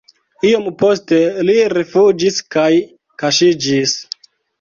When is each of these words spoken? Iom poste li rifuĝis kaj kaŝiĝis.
Iom 0.51 0.69
poste 0.83 1.19
li 1.49 1.55
rifuĝis 1.73 2.39
kaj 2.55 2.71
kaŝiĝis. 3.25 3.95